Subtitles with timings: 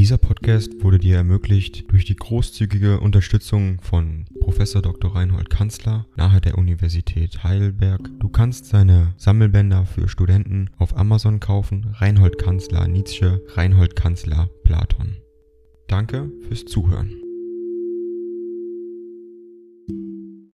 [0.00, 5.14] Dieser Podcast wurde dir ermöglicht durch die großzügige Unterstützung von Professor Dr.
[5.14, 8.08] Reinhold Kanzler nahe der Universität Heidelberg.
[8.18, 11.94] Du kannst seine Sammelbänder für Studenten auf Amazon kaufen.
[11.98, 15.18] Reinhold Kanzler Nietzsche, Reinhold Kanzler Platon.
[15.86, 17.12] Danke fürs Zuhören.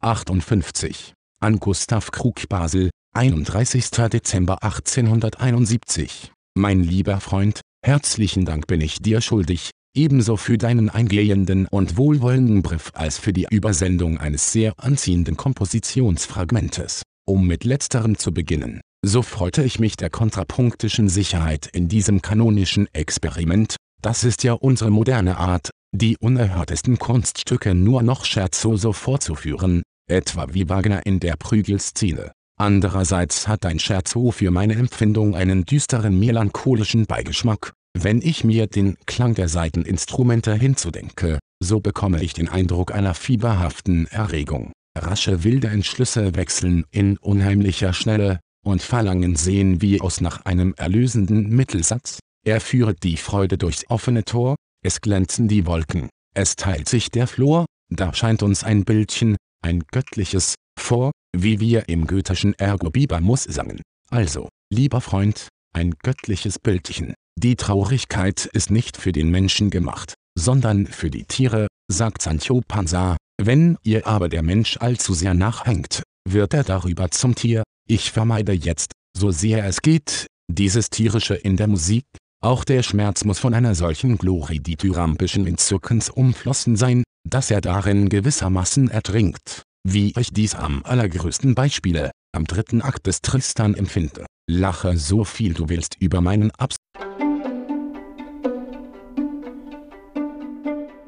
[0.00, 1.14] 58.
[1.40, 3.88] An Gustav Krug Basel, 31.
[4.12, 6.30] Dezember 1871.
[6.54, 12.62] Mein lieber Freund, herzlichen Dank bin ich dir schuldig, ebenso für deinen eingehenden und wohlwollenden
[12.62, 17.02] Brief als für die Übersendung eines sehr anziehenden Kompositionsfragmentes.
[17.26, 22.86] Um mit letzterem zu beginnen, so freute ich mich der kontrapunktischen Sicherheit in diesem kanonischen
[22.92, 30.46] Experiment, das ist ja unsere moderne Art, die unerhörtesten Kunststücke nur noch scherzoso vorzuführen, etwa
[30.52, 32.30] wie Wagner in der Prügelszene.
[32.60, 37.72] Andererseits hat ein Scherzo für meine Empfindung einen düsteren melancholischen Beigeschmack.
[37.98, 44.06] Wenn ich mir den Klang der Saiteninstrumente hinzudenke, so bekomme ich den Eindruck einer fieberhaften
[44.06, 44.72] Erregung.
[44.96, 51.48] Rasche wilde Entschlüsse wechseln in unheimlicher Schnelle, und Verlangen sehen wie aus nach einem erlösenden
[51.48, 52.18] Mittelsatz.
[52.44, 57.26] Er führet die Freude durchs offene Tor, es glänzen die Wolken, es teilt sich der
[57.26, 63.44] Flor, da scheint uns ein Bildchen, ein göttliches, vor, wie wir im goethischen Ergo Bibermus
[63.44, 63.82] sangen.
[64.10, 67.14] Also, lieber Freund, ein göttliches Bildchen.
[67.42, 73.16] Die Traurigkeit ist nicht für den Menschen gemacht, sondern für die Tiere, sagt Sancho Panza.
[73.40, 77.62] Wenn ihr aber der Mensch allzu sehr nachhängt, wird er darüber zum Tier.
[77.88, 82.04] Ich vermeide jetzt, so sehr es geht, dieses Tierische in der Musik.
[82.44, 88.90] Auch der Schmerz muss von einer solchen gloridithyrambischen Entzückens umflossen sein, dass er darin gewissermaßen
[88.90, 94.26] ertrinkt wie ich dies am allergrößten Beispiele, am dritten Akt des Tristan empfinde.
[94.48, 96.76] Lache so viel du willst über meinen Abs...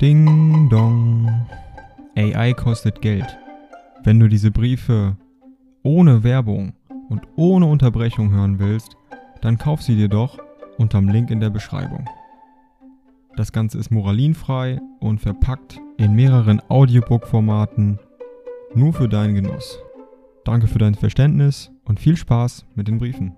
[0.00, 1.28] Ding dong.
[2.16, 3.36] AI kostet Geld.
[4.04, 5.16] Wenn du diese Briefe
[5.82, 6.74] ohne Werbung
[7.08, 8.96] und ohne Unterbrechung hören willst,
[9.40, 10.38] dann kauf sie dir doch
[10.76, 12.08] unterm Link in der Beschreibung.
[13.36, 17.98] Das Ganze ist moralinfrei und verpackt in mehreren Audiobook-Formaten
[18.76, 19.80] nur für deinen Genuss.
[20.44, 23.34] Danke für dein Verständnis und viel Spaß mit den Briefen.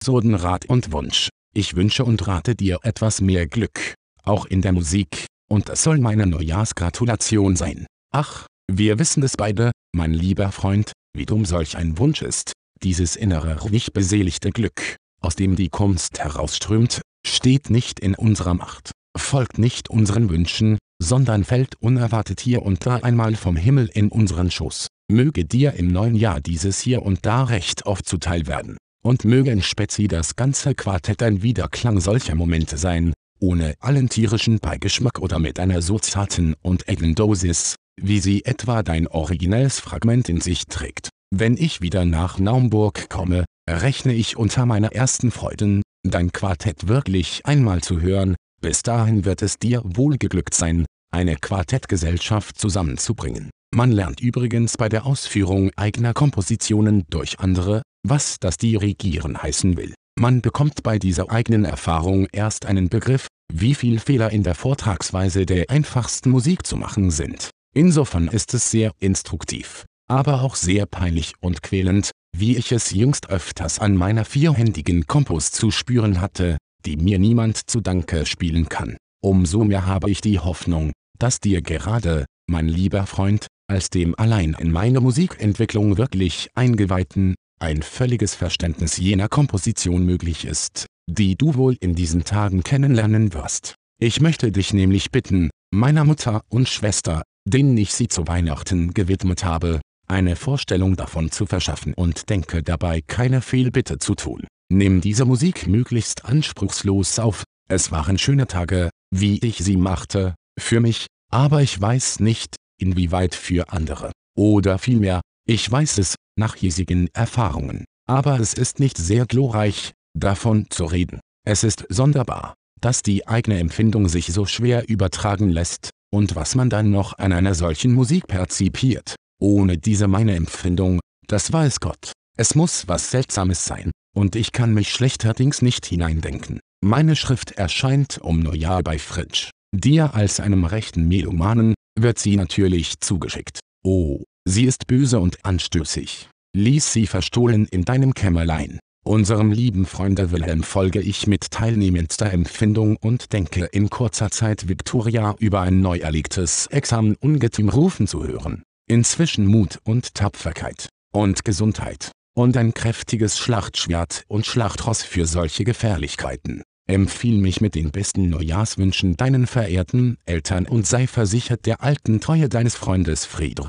[0.00, 1.32] Sodenrat und Wunsch.
[1.54, 5.98] Ich wünsche und rate dir etwas mehr Glück, auch in der Musik, und das soll
[5.98, 7.86] meine Neujahrsgratulation sein.
[8.12, 12.52] Ach, wir wissen es beide, mein lieber Freund, wie dumm solch ein Wunsch ist.
[12.82, 18.92] Dieses innere ruhig beseligte Glück, aus dem die Kunst herausströmt, steht nicht in unserer Macht
[19.16, 24.50] folgt nicht unseren Wünschen, sondern fällt unerwartet hier und da einmal vom Himmel in unseren
[24.50, 24.88] Schoß.
[25.10, 28.76] Möge dir im neuen Jahr dieses hier und da recht oft zuteil werden.
[29.04, 34.60] Und möge in Spezi das ganze Quartett ein Wiederklang solcher Momente sein, ohne allen tierischen
[34.60, 40.28] Beigeschmack oder mit einer so zarten und edlen Dosis, wie sie etwa dein originelles Fragment
[40.28, 41.08] in sich trägt.
[41.34, 47.44] Wenn ich wieder nach Naumburg komme, rechne ich unter meiner ersten Freuden, dein Quartett wirklich
[47.44, 53.50] einmal zu hören, bis dahin wird es dir wohl geglückt sein, eine Quartettgesellschaft zusammenzubringen.
[53.74, 59.94] Man lernt übrigens bei der Ausführung eigener Kompositionen durch andere, was das Dirigieren heißen will.
[60.18, 65.46] Man bekommt bei dieser eigenen Erfahrung erst einen Begriff, wie viel Fehler in der Vortragsweise
[65.46, 67.50] der einfachsten Musik zu machen sind.
[67.74, 73.30] Insofern ist es sehr instruktiv, aber auch sehr peinlich und quälend, wie ich es jüngst
[73.30, 78.96] öfters an meiner vierhändigen Kompos zu spüren hatte, die mir niemand zu Danke spielen kann.
[79.22, 84.54] Umso mehr habe ich die Hoffnung, dass dir gerade, mein lieber Freund, als dem allein
[84.58, 91.76] in meine Musikentwicklung wirklich Eingeweihten, ein völliges Verständnis jener Komposition möglich ist, die du wohl
[91.80, 93.74] in diesen Tagen kennenlernen wirst.
[94.00, 99.44] Ich möchte dich nämlich bitten, meiner Mutter und Schwester, denen ich sie zu Weihnachten gewidmet
[99.44, 104.46] habe, eine Vorstellung davon zu verschaffen und denke dabei keine Fehlbitte zu tun.
[104.70, 110.80] Nimm diese Musik möglichst anspruchslos auf, es waren schöne Tage, wie ich sie machte, für
[110.80, 114.12] mich, aber ich weiß nicht, inwieweit für andere.
[114.36, 117.84] Oder vielmehr, ich weiß es, nach hiesigen Erfahrungen.
[118.08, 121.20] Aber es ist nicht sehr glorreich, davon zu reden.
[121.44, 126.68] Es ist sonderbar, dass die eigene Empfindung sich so schwer übertragen lässt, und was man
[126.68, 129.16] dann noch an einer solchen Musik perzipiert.
[129.40, 132.12] Ohne diese meine Empfindung, das weiß Gott.
[132.36, 136.60] Es muss was Seltsames sein, und ich kann mich schlechterdings nicht hineindenken.
[136.84, 139.50] Meine Schrift erscheint um Neujahr bei Fritsch.
[139.74, 143.60] Dir als einem rechten Melomanen, wird sie natürlich zugeschickt.
[143.84, 146.28] Oh, sie ist böse und anstößig.
[146.54, 148.78] Lies sie verstohlen in deinem Kämmerlein.
[149.04, 155.34] Unserem lieben Freunde Wilhelm folge ich mit teilnehmendster Empfindung und denke in kurzer Zeit Victoria
[155.38, 158.62] über ein neu erlegtes Examen ungetüm rufen zu hören.
[158.88, 166.62] Inzwischen Mut und Tapferkeit und Gesundheit und ein kräftiges Schlachtschwert und Schlachtross für solche Gefährlichkeiten.
[166.86, 172.48] Empfiehl mich mit den besten Neujahrswünschen deinen verehrten Eltern und sei versichert der alten Treue
[172.48, 173.68] deines Freundes Friedr.